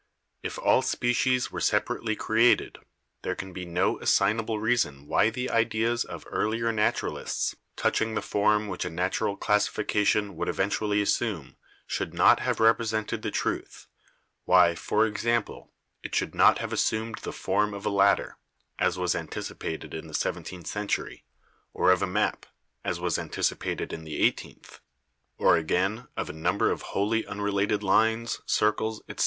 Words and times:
If 0.41 0.57
all 0.57 0.81
species 0.81 1.51
were 1.51 1.59
separately 1.61 2.15
created, 2.15 2.79
there 3.21 3.35
can 3.35 3.53
be 3.53 3.65
no 3.65 3.97
as 3.97 4.09
signable 4.09 4.59
reason 4.59 5.05
why 5.05 5.29
the 5.29 5.51
ideas 5.51 6.03
of 6.05 6.25
earlier 6.31 6.71
naturalists 6.71 7.55
touch 7.75 8.01
ing 8.01 8.15
the 8.15 8.23
form 8.23 8.67
which 8.67 8.83
a 8.83 8.89
natural 8.89 9.37
classification 9.37 10.35
would 10.35 10.47
eventu 10.47 10.81
ally 10.81 10.97
assume 11.03 11.55
should 11.85 12.15
not 12.15 12.39
have 12.39 12.59
represented 12.59 13.21
the 13.21 13.29
truth— 13.29 13.85
why, 14.45 14.73
for 14.73 15.05
example, 15.05 15.71
it 16.01 16.15
should 16.15 16.33
not 16.33 16.57
have 16.57 16.73
assumed 16.73 17.19
the 17.19 17.31
form 17.31 17.71
of 17.75 17.85
a 17.85 17.91
ladder 17.91 18.37
(as 18.79 18.97
was 18.97 19.13
anticipated 19.13 19.93
in 19.93 20.07
the 20.07 20.15
seventeenth 20.15 20.65
century), 20.65 21.25
or 21.75 21.91
of 21.91 22.01
a 22.01 22.07
map 22.07 22.47
(as 22.83 22.99
was 22.99 23.19
anticipated 23.19 23.93
in 23.93 24.03
the 24.03 24.17
eighteenth), 24.19 24.79
or, 25.37 25.57
again, 25.57 26.07
of 26.17 26.27
a 26.27 26.33
number 26.33 26.71
of 26.71 26.81
wholly 26.97 27.23
unrelated 27.27 27.83
lines, 27.83 28.41
circles, 28.47 29.03
etc. 29.07 29.19